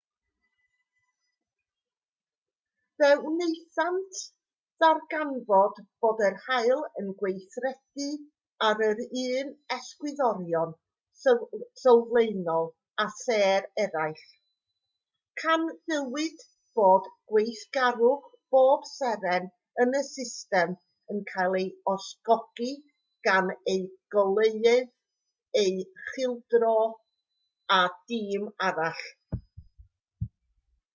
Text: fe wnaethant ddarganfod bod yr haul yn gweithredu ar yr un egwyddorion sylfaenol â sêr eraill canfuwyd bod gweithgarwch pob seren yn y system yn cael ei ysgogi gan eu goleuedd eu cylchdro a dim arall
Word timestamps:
fe 3.01 3.07
wnaethant 3.27 4.17
ddarganfod 4.81 5.77
bod 6.05 6.19
yr 6.25 6.35
haul 6.47 6.81
yn 7.03 7.05
gweithredu 7.21 8.05
ar 8.67 8.81
yr 8.87 8.99
un 9.21 9.47
egwyddorion 9.75 10.75
sylfaenol 11.23 12.67
â 13.03 13.05
sêr 13.21 13.65
eraill 13.85 14.21
canfuwyd 15.43 16.43
bod 16.81 17.09
gweithgarwch 17.31 18.27
pob 18.57 18.85
seren 18.91 19.47
yn 19.85 19.97
y 20.01 20.01
system 20.11 20.75
yn 21.15 21.23
cael 21.33 21.57
ei 21.61 21.67
ysgogi 21.95 22.69
gan 23.29 23.49
eu 23.77 23.81
goleuedd 24.17 24.93
eu 25.65 25.73
cylchdro 26.13 26.75
a 27.79 27.81
dim 28.13 28.45
arall 28.69 29.03